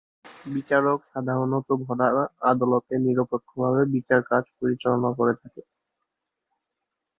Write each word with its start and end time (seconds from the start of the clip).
বিচারক 0.45 0.99
সাধারণত 1.11 1.67
ভরা 1.83 2.07
আদালতে 2.51 2.93
নিরপেক্ষভাবে 3.05 3.81
বিচার 3.95 4.19
কাজ 4.29 4.43
পরিচালনা 4.57 5.09
করে 5.19 5.33
থাকে। 5.41 5.61